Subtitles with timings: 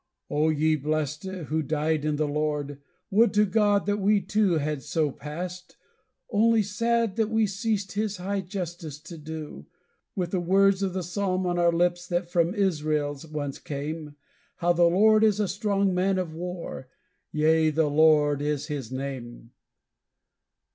[0.31, 2.81] "O ye blessed, who died in the Lord!
[3.11, 5.77] would to God that we too Had so passed,
[6.31, 9.67] only sad that we ceased his high justice to do,
[10.15, 14.15] With the words of the psalm on our lips that from Israel's once came,
[14.55, 16.87] How the Lord is a strong man of war;
[17.31, 19.51] yea, the Lord is his name!